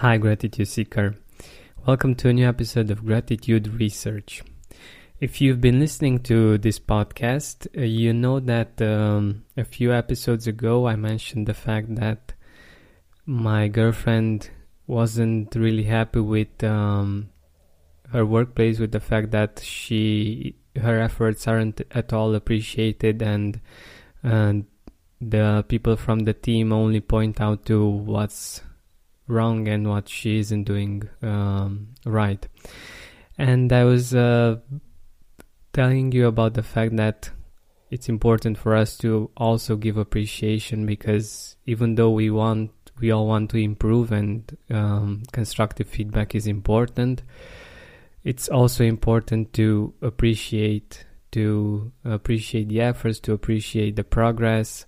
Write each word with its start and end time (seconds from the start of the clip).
Hi, 0.00 0.16
Gratitude 0.16 0.66
Seeker. 0.66 1.14
Welcome 1.86 2.14
to 2.14 2.30
a 2.30 2.32
new 2.32 2.48
episode 2.48 2.90
of 2.90 3.04
Gratitude 3.04 3.68
Research. 3.78 4.42
If 5.20 5.42
you've 5.42 5.60
been 5.60 5.78
listening 5.78 6.20
to 6.20 6.56
this 6.56 6.78
podcast, 6.78 7.66
uh, 7.76 7.82
you 7.82 8.14
know 8.14 8.40
that 8.40 8.80
um, 8.80 9.44
a 9.58 9.64
few 9.64 9.92
episodes 9.92 10.46
ago 10.46 10.88
I 10.88 10.96
mentioned 10.96 11.46
the 11.46 11.52
fact 11.52 11.96
that 11.96 12.32
my 13.26 13.68
girlfriend 13.68 14.48
wasn't 14.86 15.54
really 15.54 15.82
happy 15.84 16.20
with 16.20 16.64
um, 16.64 17.28
her 18.10 18.24
workplace, 18.24 18.78
with 18.78 18.92
the 18.92 19.00
fact 19.00 19.32
that 19.32 19.60
she 19.62 20.56
her 20.80 20.98
efforts 20.98 21.46
aren't 21.46 21.82
at 21.90 22.14
all 22.14 22.34
appreciated, 22.34 23.20
and 23.20 23.60
and 24.22 24.64
the 25.20 25.62
people 25.68 25.96
from 25.96 26.20
the 26.20 26.32
team 26.32 26.72
only 26.72 27.00
point 27.00 27.38
out 27.38 27.66
to 27.66 27.86
what's 27.86 28.62
wrong 29.30 29.68
and 29.68 29.88
what 29.88 30.08
she 30.08 30.38
isn't 30.38 30.64
doing 30.64 31.08
um, 31.22 31.88
right. 32.04 32.46
And 33.38 33.72
I 33.72 33.84
was 33.84 34.14
uh, 34.14 34.56
telling 35.72 36.12
you 36.12 36.26
about 36.26 36.54
the 36.54 36.62
fact 36.62 36.96
that 36.96 37.30
it's 37.90 38.08
important 38.08 38.58
for 38.58 38.76
us 38.76 38.96
to 38.98 39.30
also 39.36 39.76
give 39.76 39.96
appreciation 39.96 40.86
because 40.86 41.56
even 41.66 41.94
though 41.94 42.10
we 42.10 42.30
want, 42.30 42.70
we 43.00 43.10
all 43.10 43.26
want 43.26 43.50
to 43.50 43.56
improve 43.56 44.12
and 44.12 44.56
um, 44.70 45.22
constructive 45.32 45.88
feedback 45.88 46.34
is 46.34 46.46
important, 46.46 47.22
it's 48.22 48.48
also 48.48 48.84
important 48.84 49.52
to 49.54 49.94
appreciate 50.02 51.06
to 51.32 51.92
appreciate 52.04 52.68
the 52.68 52.80
efforts, 52.80 53.20
to 53.20 53.32
appreciate 53.32 53.96
the 53.96 54.04
progress, 54.04 54.86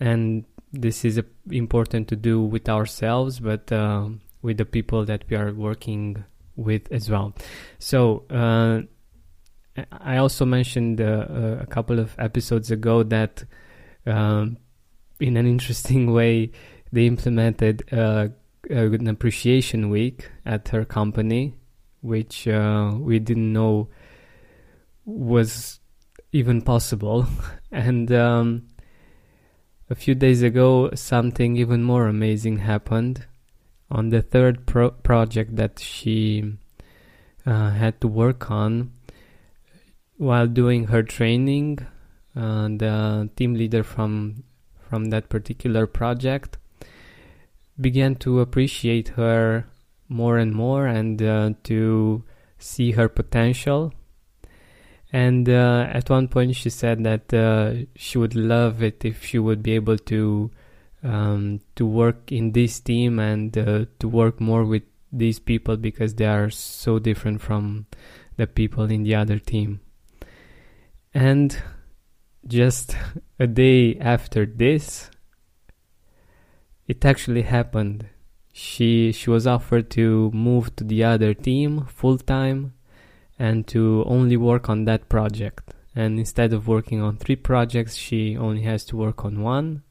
and 0.00 0.44
this 0.72 1.04
is 1.04 1.20
important 1.50 2.08
to 2.08 2.16
do 2.16 2.42
with 2.42 2.68
ourselves, 2.68 3.40
but 3.40 3.70
uh, 3.72 4.08
with 4.42 4.58
the 4.58 4.64
people 4.64 5.04
that 5.04 5.24
we 5.28 5.36
are 5.36 5.52
working 5.52 6.24
with 6.56 6.90
as 6.90 7.10
well. 7.10 7.34
So, 7.78 8.24
uh, 8.30 8.82
I 9.92 10.16
also 10.16 10.46
mentioned 10.46 11.02
uh, 11.02 11.26
uh 11.28 11.58
a 11.60 11.66
couple 11.66 11.98
of 11.98 12.14
episodes 12.18 12.70
ago 12.70 13.02
that 13.02 13.44
um, 14.06 14.56
in 15.20 15.36
an 15.36 15.46
interesting 15.46 16.12
way 16.12 16.50
they 16.92 17.06
implemented 17.06 17.84
uh, 17.92 18.28
an 18.70 19.06
appreciation 19.06 19.90
week 19.90 20.30
at 20.44 20.68
her 20.68 20.84
company, 20.84 21.54
which 22.00 22.48
uh, 22.48 22.92
we 22.98 23.18
didn't 23.18 23.52
know 23.52 23.88
was 25.04 25.80
even 26.32 26.62
possible. 26.62 27.26
and 27.72 28.10
um, 28.12 28.66
a 29.88 29.94
few 29.94 30.14
days 30.14 30.42
ago, 30.42 30.90
something 30.94 31.56
even 31.56 31.82
more 31.82 32.08
amazing 32.08 32.58
happened. 32.58 33.26
On 33.90 34.10
the 34.10 34.22
third 34.22 34.66
pro- 34.66 34.90
project 34.90 35.56
that 35.56 35.78
she 35.78 36.56
uh, 37.46 37.70
had 37.70 38.00
to 38.00 38.08
work 38.08 38.50
on, 38.50 38.92
while 40.16 40.46
doing 40.48 40.86
her 40.88 41.02
training, 41.02 41.86
uh, 42.34 42.68
the 42.68 43.30
team 43.36 43.54
leader 43.54 43.82
from 43.82 44.44
from 44.88 45.06
that 45.06 45.28
particular 45.28 45.86
project 45.86 46.58
began 47.80 48.14
to 48.14 48.40
appreciate 48.40 49.08
her 49.08 49.66
more 50.08 50.38
and 50.38 50.54
more 50.54 50.86
and 50.86 51.20
uh, 51.20 51.50
to 51.64 52.22
see 52.58 52.92
her 52.92 53.08
potential 53.08 53.92
and 55.12 55.48
uh, 55.48 55.88
at 55.90 56.10
one 56.10 56.28
point, 56.28 56.56
she 56.56 56.70
said 56.70 57.04
that 57.04 57.32
uh, 57.32 57.86
she 57.94 58.18
would 58.18 58.34
love 58.34 58.82
it 58.82 59.04
if 59.04 59.24
she 59.24 59.38
would 59.38 59.62
be 59.62 59.72
able 59.72 59.98
to 59.98 60.50
um, 61.02 61.60
to 61.76 61.86
work 61.86 62.32
in 62.32 62.52
this 62.52 62.80
team 62.80 63.18
and 63.18 63.56
uh, 63.56 63.84
to 64.00 64.08
work 64.08 64.40
more 64.40 64.64
with 64.64 64.82
these 65.12 65.38
people 65.38 65.76
because 65.76 66.14
they 66.14 66.26
are 66.26 66.50
so 66.50 66.98
different 66.98 67.40
from 67.40 67.86
the 68.36 68.46
people 68.46 68.90
in 68.90 69.04
the 69.04 69.14
other 69.14 69.38
team. 69.38 69.80
And 71.14 71.56
just 72.46 72.96
a 73.38 73.46
day 73.46 73.96
after 73.98 74.44
this, 74.44 75.10
it 76.88 77.04
actually 77.04 77.42
happened. 77.42 78.06
She 78.52 79.12
she 79.12 79.30
was 79.30 79.46
offered 79.46 79.90
to 79.90 80.30
move 80.32 80.74
to 80.76 80.84
the 80.84 81.04
other 81.04 81.34
team 81.34 81.86
full 81.86 82.18
time 82.18 82.72
and 83.38 83.66
to 83.68 84.04
only 84.06 84.36
work 84.36 84.68
on 84.68 84.84
that 84.84 85.08
project. 85.08 85.74
And 85.94 86.18
instead 86.18 86.52
of 86.52 86.68
working 86.68 87.00
on 87.00 87.16
three 87.16 87.36
projects, 87.36 87.96
she 87.96 88.36
only 88.36 88.62
has 88.62 88.84
to 88.86 88.96
work 88.96 89.24
on 89.24 89.42
one. 89.42 89.82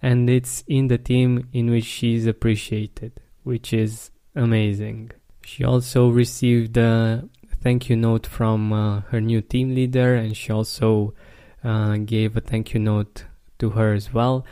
And 0.00 0.28
it's 0.28 0.64
in 0.66 0.88
the 0.88 0.98
team 0.98 1.48
in 1.52 1.70
which 1.70 1.84
she 1.84 2.14
is 2.14 2.26
appreciated, 2.26 3.12
which 3.44 3.72
is 3.72 4.10
amazing. 4.34 5.12
She 5.44 5.64
also 5.64 6.08
received 6.08 6.76
a 6.76 7.28
thank 7.62 7.88
you 7.88 7.96
note 7.96 8.26
from 8.26 8.72
uh, 8.72 9.00
her 9.10 9.20
new 9.20 9.40
team 9.40 9.74
leader, 9.74 10.16
and 10.16 10.36
she 10.36 10.52
also 10.52 11.14
uh, 11.62 11.96
gave 11.98 12.36
a 12.36 12.40
thank 12.40 12.74
you 12.74 12.80
note 12.80 13.24
to 13.60 13.70
her 13.70 13.92
as 13.92 14.12
well. 14.12 14.44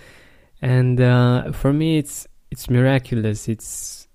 And 0.63 1.01
uh, 1.01 1.53
for 1.53 1.73
me, 1.73 1.99
it's 1.99 2.29
it's 2.51 2.71
miraculous. 2.71 3.49
It's 3.49 4.09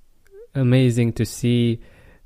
amazing 0.54 1.14
to 1.14 1.26
see 1.26 1.82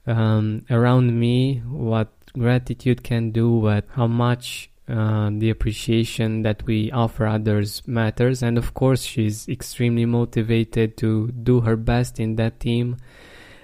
um, 0.08 0.66
around 0.70 1.20
me 1.20 1.60
what 1.66 2.10
gratitude 2.34 3.04
can 3.04 3.32
do, 3.32 3.52
what 3.52 3.86
how 3.92 4.08
much 4.08 4.70
uh, 4.90 5.30
the 5.32 5.50
appreciation 5.52 6.42
that 6.42 6.66
we 6.66 6.92
offer 6.92 7.28
others 7.28 7.84
matters. 7.88 8.42
And 8.42 8.58
of 8.58 8.74
course, 8.74 9.04
she's 9.04 9.48
extremely 9.48 10.06
motivated 10.06 10.98
to 10.98 11.28
do 11.28 11.62
her 11.62 11.76
best 11.76 12.20
in 12.20 12.38
that 12.38 12.60
team 12.60 12.98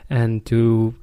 and 0.10 0.46
to 0.46 0.94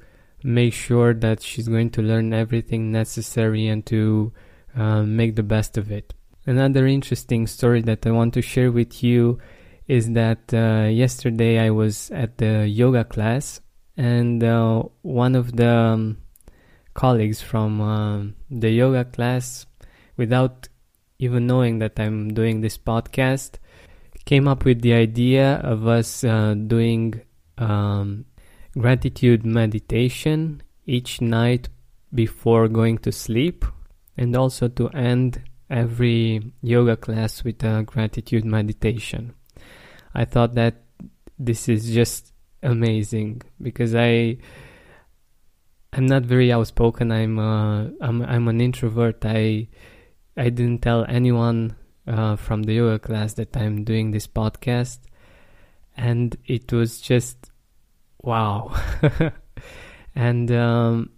make 0.43 0.73
sure 0.73 1.13
that 1.13 1.41
she's 1.41 1.67
going 1.67 1.89
to 1.89 2.01
learn 2.01 2.33
everything 2.33 2.91
necessary 2.91 3.67
and 3.67 3.85
to 3.87 4.31
uh, 4.75 5.03
make 5.03 5.35
the 5.35 5.43
best 5.43 5.77
of 5.77 5.91
it. 5.91 6.13
Another 6.45 6.87
interesting 6.87 7.47
story 7.47 7.81
that 7.81 8.05
I 8.05 8.11
want 8.11 8.33
to 8.35 8.41
share 8.41 8.71
with 8.71 9.03
you 9.03 9.39
is 9.87 10.11
that 10.11 10.53
uh, 10.53 10.87
yesterday 10.87 11.59
I 11.59 11.69
was 11.69 12.11
at 12.11 12.37
the 12.37 12.67
yoga 12.67 13.03
class 13.03 13.61
and 13.97 14.43
uh, 14.43 14.83
one 15.01 15.35
of 15.35 15.55
the 15.55 15.69
um, 15.69 16.17
colleagues 16.93 17.41
from 17.41 17.81
uh, 17.81 18.23
the 18.49 18.69
yoga 18.69 19.05
class, 19.05 19.65
without 20.17 20.67
even 21.19 21.47
knowing 21.47 21.79
that 21.79 21.99
I'm 21.99 22.33
doing 22.33 22.61
this 22.61 22.77
podcast, 22.77 23.55
came 24.25 24.47
up 24.47 24.65
with 24.65 24.81
the 24.81 24.93
idea 24.93 25.55
of 25.63 25.87
us 25.87 26.23
uh, 26.23 26.53
doing 26.53 27.21
um, 27.57 28.25
gratitude 28.77 29.45
meditation 29.45 30.61
each 30.85 31.21
night 31.21 31.69
before 32.13 32.67
going 32.67 32.97
to 32.99 33.11
sleep, 33.11 33.65
and 34.17 34.35
also 34.35 34.67
to 34.67 34.89
end 34.89 35.41
every 35.69 36.53
yoga 36.61 36.95
class 36.95 37.43
with 37.43 37.63
a 37.63 37.83
gratitude 37.83 38.45
meditation. 38.45 39.33
I 40.13 40.25
thought 40.25 40.53
that 40.55 40.83
this 41.39 41.67
is 41.67 41.91
just 41.91 42.32
amazing 42.63 43.41
because 43.61 43.93
I 43.95 44.37
I'm 45.95 46.07
not 46.07 46.23
very 46.23 46.51
outspoken. 46.51 47.11
I'm 47.11 47.37
uh, 47.37 47.85
I'm 48.01 48.21
I'm 48.23 48.47
an 48.47 48.61
introvert. 48.61 49.23
I 49.25 49.67
I 50.35 50.49
didn't 50.49 50.81
tell 50.81 51.05
anyone 51.07 51.75
uh, 52.07 52.35
from 52.35 52.63
the 52.63 52.73
yoga 52.73 52.99
class 52.99 53.33
that 53.33 53.55
I'm 53.55 53.83
doing 53.83 54.11
this 54.11 54.25
podcast, 54.25 54.99
and 55.95 56.35
it 56.45 56.71
was 56.73 56.99
just 56.99 57.51
wow. 58.21 58.73
and 60.15 60.51
um, 60.51 61.09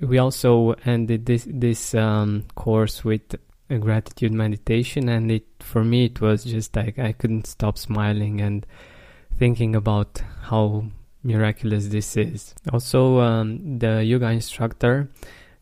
we 0.00 0.16
also 0.16 0.72
ended 0.86 1.26
this 1.26 1.46
this 1.50 1.94
um, 1.94 2.44
course 2.54 3.04
with 3.04 3.34
a 3.68 3.78
gratitude 3.78 4.32
meditation, 4.32 5.10
and 5.10 5.30
it 5.30 5.44
for 5.60 5.84
me 5.84 6.06
it 6.06 6.22
was 6.22 6.44
just 6.44 6.74
like 6.74 6.98
I 6.98 7.12
couldn't 7.12 7.46
stop 7.46 7.76
smiling 7.76 8.40
and 8.40 8.66
thinking 9.40 9.74
about 9.74 10.22
how 10.42 10.84
miraculous 11.22 11.86
this 11.88 12.14
is. 12.14 12.54
Also, 12.74 13.20
um, 13.20 13.78
the 13.78 14.04
yoga 14.04 14.28
instructor 14.28 15.08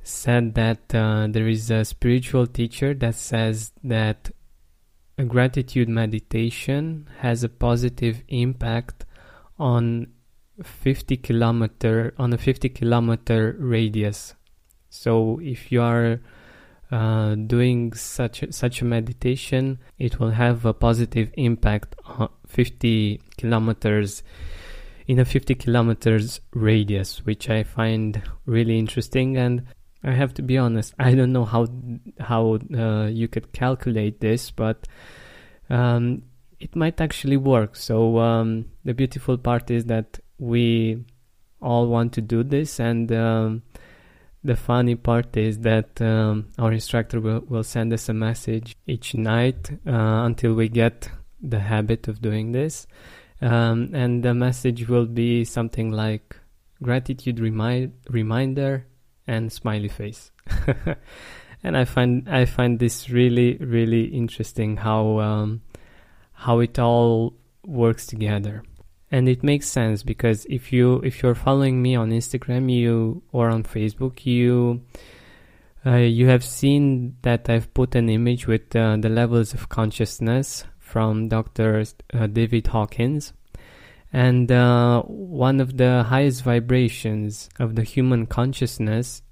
said 0.03 0.55
that 0.57 0.93
uh, 0.93 1.29
there 1.31 1.47
is 1.47 1.71
a 1.71 1.85
spiritual 1.85 2.49
teacher 2.49 2.93
that 2.95 3.15
says 3.15 3.71
that 3.85 4.33
a 5.17 5.23
gratitude 5.23 5.89
meditation 5.89 7.09
has 7.21 7.45
a 7.45 7.49
positive 7.49 8.25
impact 8.27 9.05
on 9.61 10.09
50 10.61 11.17
kilometer 11.19 12.15
on 12.19 12.33
a 12.33 12.39
50 12.39 12.69
kilometer 12.71 13.55
radius. 13.61 14.35
So 14.91 15.39
if 15.41 15.71
you 15.71 15.83
are 15.83 16.21
uh, 16.91 17.35
doing 17.35 17.93
such 17.93 18.45
such 18.51 18.81
a 18.81 18.85
meditation, 18.85 19.79
it 19.99 20.19
will 20.19 20.31
have 20.31 20.65
a 20.65 20.73
positive 20.73 21.31
impact 21.35 21.95
on 22.05 22.31
50 22.47 23.21
kilometers 23.37 24.23
in 25.07 25.19
a 25.19 25.25
50 25.25 25.55
kilometers 25.55 26.41
radius, 26.53 27.25
which 27.25 27.49
I 27.51 27.63
find 27.63 28.23
really 28.47 28.79
interesting. 28.79 29.37
And 29.37 29.65
I 30.05 30.13
have 30.13 30.35
to 30.35 30.43
be 30.43 30.59
honest, 30.59 30.95
I 30.99 31.15
don't 31.15 31.33
know 31.33 31.45
how 31.45 31.67
how 32.21 32.59
uh, 32.75 33.07
you 33.07 33.29
could 33.29 33.53
calculate 33.53 34.21
this, 34.21 34.51
but 34.51 34.87
um, 35.71 36.23
it 36.61 36.75
might 36.75 37.01
actually 37.01 37.37
work. 37.37 37.77
So 37.77 38.19
um, 38.19 38.67
the 38.85 38.95
beautiful 38.95 39.39
part 39.39 39.71
is 39.71 39.85
that 39.87 40.21
we 40.39 41.05
all 41.61 41.89
want 41.89 42.13
to 42.15 42.21
do 42.21 42.43
this 42.43 42.79
and 42.79 43.11
um, 43.13 43.63
the 44.49 44.57
funny 44.57 44.95
part 44.95 45.37
is 45.37 45.59
that 45.59 46.01
um, 46.01 46.49
our 46.59 46.73
instructor 46.73 47.21
will, 47.21 47.43
will 47.49 47.63
send 47.63 47.93
us 47.93 48.09
a 48.09 48.15
message 48.15 48.75
each 48.87 49.15
night 49.15 49.71
uh, 49.87 50.25
until 50.25 50.55
we 50.55 50.71
get 50.71 51.11
the 51.43 51.61
habit 51.61 52.09
of 52.09 52.23
doing 52.23 52.53
this. 52.53 52.87
Um, 53.43 53.91
and 53.93 54.23
the 54.23 54.33
message 54.33 54.89
will 54.89 55.05
be 55.05 55.45
something 55.45 55.93
like 55.93 56.35
gratitude 56.83 57.39
remind, 57.41 57.93
reminder 58.09 58.87
and 59.27 59.53
smiley 59.53 59.89
face. 59.89 60.31
And 61.65 61.77
i 61.77 61.85
find 61.85 62.29
i 62.29 62.45
find 62.45 62.79
this 62.79 63.11
really 63.11 63.57
really 63.57 64.05
interesting 64.05 64.77
how 64.77 65.19
um, 65.19 65.63
how 66.33 66.61
it 66.61 66.79
all 66.79 67.35
works 67.67 68.07
together 68.07 68.63
and 69.11 69.29
it 69.29 69.43
makes 69.43 69.67
sense 69.67 70.03
because 70.03 70.45
if 70.47 70.73
you 70.73 70.97
if 70.97 71.23
you're 71.23 71.35
following 71.35 71.81
me 71.81 71.97
on 71.97 72.11
Instagram 72.11 72.71
you 72.71 73.23
or 73.33 73.49
on 73.49 73.63
Facebook 73.63 74.27
you 74.27 74.83
uh, 75.87 75.97
you 75.97 76.27
have 76.27 76.45
seen 76.45 77.17
that 77.23 77.49
I've 77.49 77.73
put 77.73 77.95
an 77.95 78.11
image 78.11 78.47
with 78.47 78.75
uh, 78.75 78.97
the 78.97 79.09
levels 79.09 79.55
of 79.55 79.69
consciousness 79.69 80.65
from 80.79 81.29
Dr. 81.29 81.85
Uh, 82.13 82.27
David 82.27 82.67
Hawkins 82.67 83.33
and 84.13 84.51
uh, 84.51 85.03
one 85.03 85.61
of 85.61 85.77
the 85.77 86.03
highest 86.03 86.43
vibrations 86.43 87.49
of 87.59 87.77
the 87.77 87.85
human 87.85 88.27
consciousness 88.27 89.23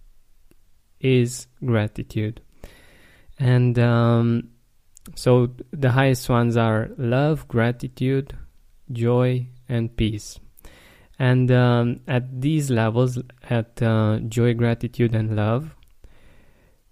is 1.00 1.46
gratitude 1.64 2.40
and 3.38 3.78
um, 3.78 4.49
so 5.14 5.50
the 5.73 5.90
highest 5.90 6.28
ones 6.28 6.56
are 6.56 6.88
love 6.96 7.46
gratitude 7.49 8.34
joy 8.93 9.46
and 9.68 9.96
peace. 9.96 10.38
And 11.18 11.50
um, 11.50 12.00
at 12.06 12.40
these 12.40 12.70
levels, 12.70 13.18
at 13.48 13.82
uh, 13.82 14.18
joy, 14.28 14.54
gratitude, 14.54 15.14
and 15.14 15.34
love, 15.34 15.74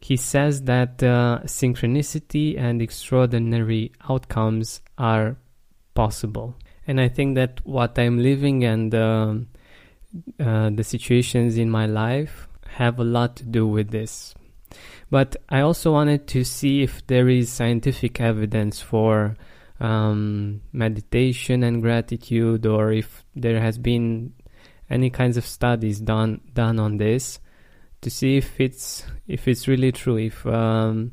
he 0.00 0.16
says 0.16 0.62
that 0.62 1.02
uh, 1.02 1.40
synchronicity 1.44 2.58
and 2.58 2.80
extraordinary 2.82 3.92
outcomes 4.08 4.80
are 4.98 5.36
possible. 5.94 6.56
And 6.86 7.00
I 7.00 7.08
think 7.08 7.36
that 7.36 7.60
what 7.64 7.98
I'm 7.98 8.18
living 8.18 8.64
and 8.64 8.94
uh, 8.94 9.34
uh, 10.38 10.70
the 10.70 10.84
situations 10.84 11.56
in 11.56 11.70
my 11.70 11.86
life 11.86 12.48
have 12.66 12.98
a 12.98 13.04
lot 13.04 13.36
to 13.36 13.44
do 13.44 13.66
with 13.66 13.90
this. 13.90 14.34
But 15.10 15.36
I 15.48 15.60
also 15.60 15.92
wanted 15.92 16.26
to 16.28 16.44
see 16.44 16.82
if 16.82 17.06
there 17.06 17.28
is 17.28 17.50
scientific 17.50 18.20
evidence 18.20 18.80
for 18.80 19.36
um, 19.84 20.60
meditation 20.72 21.62
and 21.62 21.82
gratitude, 21.82 22.66
or 22.66 22.92
if 22.92 23.24
there 23.34 23.60
has 23.60 23.78
been 23.78 24.32
any 24.90 25.10
kinds 25.10 25.36
of 25.36 25.46
studies 25.46 26.00
done 26.00 26.40
done 26.52 26.78
on 26.78 26.98
this 26.98 27.40
to 28.00 28.10
see 28.10 28.36
if 28.36 28.60
it's 28.60 29.04
if 29.26 29.48
it's 29.48 29.66
really 29.66 29.90
true 29.92 30.18
if 30.18 30.46
um, 30.46 31.12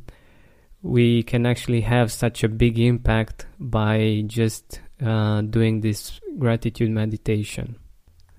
we 0.82 1.24
can 1.24 1.46
actually 1.46 1.82
have 1.82 2.12
such 2.12 2.44
a 2.44 2.50
big 2.50 2.80
impact 2.80 3.46
by 3.60 4.24
just 4.28 4.82
uh, 5.06 5.42
doing 5.42 5.82
this 5.82 6.20
gratitude 6.38 6.92
meditation. 6.92 7.76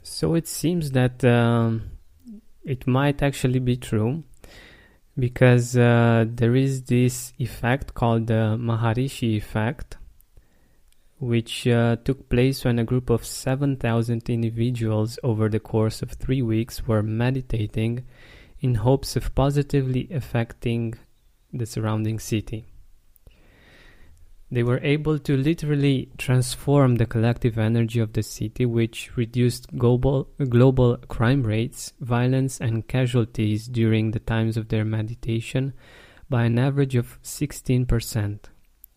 So 0.02 0.34
it 0.34 0.49
seems 0.49 0.90
that 0.93 1.25
um, 1.25 1.90
it 2.64 2.87
might 2.87 3.23
actually 3.23 3.61
be 3.61 3.76
true 3.76 4.25
because 5.17 5.76
uh, 5.76 6.25
there 6.29 6.56
is 6.56 6.82
this 6.82 7.32
effect 7.38 7.94
called 7.94 8.26
the 8.26 8.56
Maharishi 8.58 9.37
effect, 9.37 9.96
which 11.22 11.69
uh, 11.69 11.94
took 12.04 12.28
place 12.28 12.64
when 12.64 12.80
a 12.80 12.84
group 12.84 13.08
of 13.08 13.24
7,000 13.24 14.28
individuals 14.28 15.20
over 15.22 15.48
the 15.48 15.60
course 15.60 16.02
of 16.02 16.10
three 16.10 16.42
weeks 16.42 16.88
were 16.88 17.00
meditating 17.00 18.04
in 18.58 18.74
hopes 18.74 19.14
of 19.14 19.32
positively 19.32 20.08
affecting 20.12 20.94
the 21.52 21.64
surrounding 21.64 22.19
city. 22.19 22.66
They 24.50 24.64
were 24.64 24.80
able 24.82 25.20
to 25.20 25.36
literally 25.36 26.10
transform 26.19 26.96
the 26.96 27.06
collective 27.06 27.56
energy 27.56 28.00
of 28.00 28.14
the 28.14 28.24
city, 28.24 28.66
which 28.66 29.16
reduced 29.16 29.69
global, 29.78 30.28
global 30.48 30.96
crime 31.06 31.44
rates, 31.44 31.92
violence, 32.00 32.60
and 32.60 32.88
casualties 32.88 33.69
during 33.69 34.10
the 34.10 34.19
times 34.19 34.56
of 34.56 34.70
their 34.70 34.84
meditation 34.84 35.72
by 36.28 36.46
an 36.46 36.58
average 36.58 36.96
of 36.96 37.22
16%. 37.22 38.40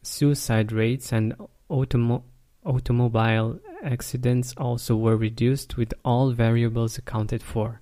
Suicide 0.01 0.71
rates 0.71 1.13
and 1.13 1.35
Automo- 1.69 2.23
automobile 2.63 3.59
accidents 3.83 4.53
also 4.57 4.95
were 4.95 5.17
reduced 5.17 5.77
with 5.77 5.93
all 6.03 6.31
variables 6.31 6.97
accounted 6.97 7.41
for. 7.43 7.81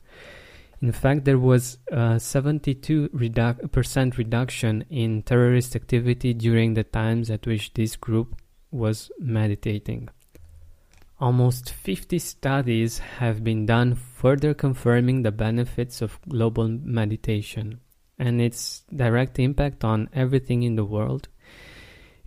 In 0.81 0.91
fact, 0.91 1.23
there 1.23 1.39
was 1.39 1.77
a 1.91 2.19
72% 2.19 3.09
redu- 3.11 4.17
reduction 4.17 4.83
in 4.89 5.23
terrorist 5.23 5.77
activity 5.77 6.33
during 6.33 6.73
the 6.73 6.83
times 6.83 7.29
at 7.29 7.47
which 7.47 7.73
this 7.73 7.95
group 7.95 8.35
was 8.69 9.09
meditating. 9.17 10.09
Almost 11.21 11.71
50 11.71 12.19
studies 12.19 12.97
have 12.97 13.45
been 13.45 13.65
done 13.65 13.95
further 13.95 14.53
confirming 14.53 15.21
the 15.21 15.31
benefits 15.31 16.01
of 16.01 16.19
global 16.27 16.67
meditation 16.67 17.79
and 18.19 18.41
its 18.41 18.83
direct 18.93 19.39
impact 19.39 19.85
on 19.85 20.09
everything 20.11 20.63
in 20.63 20.75
the 20.75 20.83
world 20.83 21.29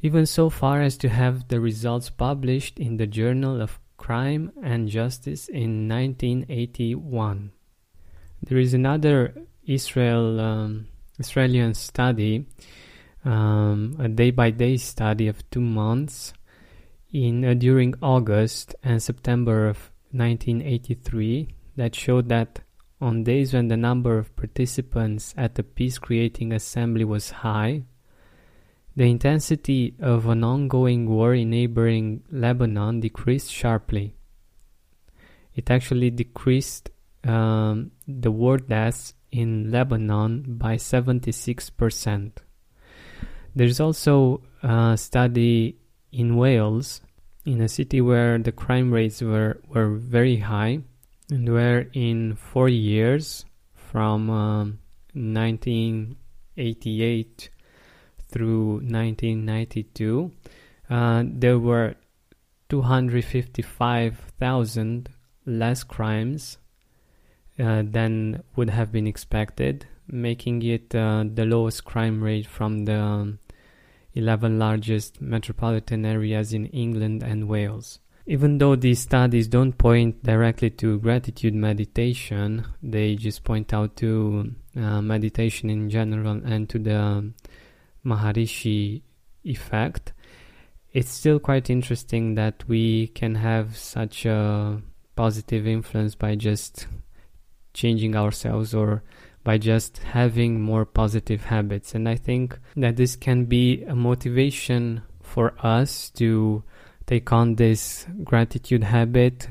even 0.06 0.24
so 0.24 0.48
far 0.48 0.82
as 0.82 0.96
to 0.96 1.08
have 1.08 1.48
the 1.48 1.58
results 1.58 2.10
published 2.10 2.78
in 2.78 2.96
the 2.96 3.08
Journal 3.08 3.60
of 3.60 3.80
Crime 3.96 4.52
and 4.62 4.88
Justice 4.88 5.48
in 5.48 5.88
1981. 5.88 7.50
There 8.40 8.58
is 8.58 8.72
another 8.72 9.34
Israel 9.66 10.38
um, 10.38 10.86
Australian 11.18 11.74
study, 11.74 12.46
um, 13.24 13.96
a 13.98 14.08
day-by-day 14.08 14.76
study 14.76 15.26
of 15.26 15.42
two 15.50 15.60
months, 15.60 16.32
in 17.12 17.44
uh, 17.44 17.54
during 17.54 17.94
August 18.00 18.76
and 18.84 19.02
September 19.02 19.66
of 19.66 19.90
1983, 20.12 21.48
that 21.74 21.96
showed 21.96 22.28
that 22.28 22.60
on 23.00 23.24
days 23.24 23.54
when 23.54 23.66
the 23.66 23.76
number 23.76 24.18
of 24.18 24.36
participants 24.36 25.34
at 25.36 25.56
the 25.56 25.64
peace-creating 25.64 26.52
assembly 26.52 27.04
was 27.04 27.42
high, 27.42 27.82
the 28.96 29.04
intensity 29.04 29.94
of 30.00 30.26
an 30.26 30.42
ongoing 30.42 31.08
war 31.08 31.32
in 31.34 31.50
neighboring 31.50 32.24
Lebanon 32.30 32.98
decreased 33.00 33.52
sharply. 33.52 34.16
It 35.54 35.70
actually 35.70 36.10
decreased 36.10 36.90
um, 37.24 37.90
the 38.08 38.30
war 38.30 38.56
deaths 38.56 39.12
in 39.30 39.70
Lebanon 39.70 40.56
by 40.56 40.76
76%. 40.76 42.32
There's 43.54 43.80
also 43.80 44.40
a 44.62 44.96
study 44.96 45.76
in 46.10 46.36
Wales, 46.36 47.02
in 47.44 47.60
a 47.60 47.68
city 47.68 48.00
where 48.00 48.38
the 48.38 48.52
crime 48.52 48.90
rates 48.92 49.20
were, 49.20 49.60
were 49.68 49.90
very 49.90 50.38
high, 50.38 50.80
and 51.30 51.52
where 51.52 51.90
in 51.92 52.34
four 52.34 52.70
years, 52.70 53.44
from 53.74 54.30
um, 54.30 54.78
1988 55.12 57.50
through 58.36 58.82
1992, 58.82 60.30
uh, 60.90 61.22
there 61.26 61.58
were 61.58 61.94
255,000 62.68 65.08
less 65.46 65.82
crimes 65.82 66.58
uh, 67.58 67.82
than 67.84 68.42
would 68.54 68.68
have 68.68 68.92
been 68.92 69.06
expected, 69.06 69.86
making 70.06 70.60
it 70.62 70.94
uh, 70.94 71.24
the 71.32 71.46
lowest 71.46 71.86
crime 71.86 72.22
rate 72.22 72.46
from 72.46 72.84
the 72.84 73.00
um, 73.00 73.38
11 74.14 74.58
largest 74.58 75.22
metropolitan 75.22 76.04
areas 76.04 76.52
in 76.52 76.66
England 76.66 77.22
and 77.22 77.48
Wales. 77.48 78.00
Even 78.26 78.58
though 78.58 78.76
these 78.76 78.98
studies 78.98 79.48
don't 79.48 79.78
point 79.78 80.22
directly 80.24 80.68
to 80.68 80.98
gratitude 80.98 81.54
meditation, 81.54 82.66
they 82.82 83.14
just 83.14 83.44
point 83.44 83.72
out 83.72 83.96
to 83.96 84.52
uh, 84.76 85.00
meditation 85.00 85.70
in 85.70 85.88
general 85.88 86.42
and 86.44 86.68
to 86.68 86.78
the 86.78 87.32
Maharishi 88.06 89.02
effect, 89.44 90.12
it's 90.92 91.10
still 91.10 91.38
quite 91.38 91.68
interesting 91.68 92.36
that 92.36 92.64
we 92.68 93.08
can 93.08 93.34
have 93.34 93.76
such 93.76 94.24
a 94.24 94.80
positive 95.16 95.66
influence 95.66 96.14
by 96.14 96.36
just 96.36 96.86
changing 97.74 98.16
ourselves 98.16 98.74
or 98.74 99.02
by 99.44 99.58
just 99.58 99.98
having 99.98 100.60
more 100.60 100.84
positive 100.84 101.44
habits. 101.44 101.94
And 101.94 102.08
I 102.08 102.16
think 102.16 102.58
that 102.76 102.96
this 102.96 103.14
can 103.14 103.44
be 103.44 103.84
a 103.84 103.94
motivation 103.94 105.02
for 105.22 105.54
us 105.64 106.10
to 106.10 106.64
take 107.06 107.32
on 107.32 107.54
this 107.54 108.06
gratitude 108.24 108.82
habit. 108.82 109.48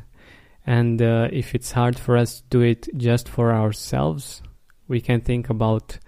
And 0.65 1.01
uh, 1.01 1.29
if 1.31 1.55
it's 1.55 1.71
hard 1.71 1.97
for 1.97 2.17
us 2.17 2.41
to 2.41 2.43
do 2.49 2.61
it 2.61 2.89
just 2.97 3.29
for 3.29 3.53
ourselves, 3.53 4.41
we 4.87 4.99
can 4.99 5.21
think 5.21 5.49
about 5.49 5.99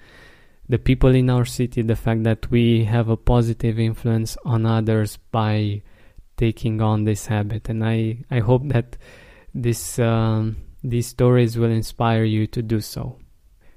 the 0.69 0.77
people 0.77 1.15
in 1.15 1.29
our 1.29 1.45
city, 1.45 1.81
the 1.81 1.95
fact 1.95 2.23
that 2.23 2.51
we 2.51 2.83
have 2.85 3.09
a 3.09 3.17
positive 3.17 3.79
influence 3.79 4.37
on 4.43 4.65
others 4.65 5.17
by 5.31 5.81
taking 6.35 6.81
on 6.81 7.03
this 7.03 7.27
habit. 7.27 7.69
And 7.69 7.83
I, 7.83 8.23
I 8.29 8.39
hope 8.39 8.67
that 8.69 8.97
this 9.53 9.97
um, 9.97 10.57
these 10.83 11.07
stories 11.07 11.57
will 11.57 11.71
inspire 11.71 12.23
you 12.23 12.47
to 12.47 12.61
do 12.61 12.81
so. 12.81 13.17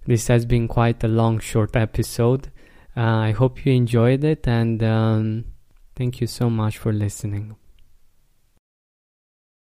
This 0.06 0.28
has 0.28 0.44
been 0.44 0.68
quite 0.68 1.02
a 1.04 1.08
long, 1.08 1.38
short 1.38 1.76
episode. 1.76 2.50
Uh, 2.96 3.00
I 3.00 3.30
hope 3.32 3.64
you 3.64 3.72
enjoyed 3.72 4.24
it, 4.24 4.46
and 4.48 4.82
um, 4.82 5.44
thank 5.94 6.20
you 6.20 6.26
so 6.26 6.50
much 6.50 6.78
for 6.78 6.92
listening. 6.92 7.56